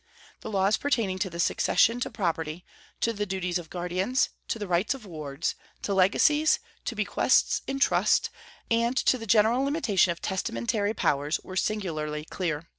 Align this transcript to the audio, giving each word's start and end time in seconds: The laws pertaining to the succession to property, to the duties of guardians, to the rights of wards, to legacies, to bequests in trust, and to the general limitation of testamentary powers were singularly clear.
The 0.39 0.49
laws 0.49 0.77
pertaining 0.77 1.19
to 1.19 1.29
the 1.29 1.39
succession 1.39 1.99
to 1.99 2.09
property, 2.09 2.65
to 3.01 3.13
the 3.13 3.27
duties 3.27 3.59
of 3.59 3.69
guardians, 3.69 4.29
to 4.47 4.57
the 4.57 4.65
rights 4.67 4.95
of 4.95 5.05
wards, 5.05 5.53
to 5.83 5.93
legacies, 5.93 6.57
to 6.85 6.95
bequests 6.95 7.61
in 7.67 7.77
trust, 7.77 8.31
and 8.71 8.97
to 8.97 9.19
the 9.19 9.27
general 9.27 9.63
limitation 9.63 10.11
of 10.11 10.19
testamentary 10.19 10.95
powers 10.95 11.39
were 11.43 11.55
singularly 11.55 12.25
clear. 12.25 12.67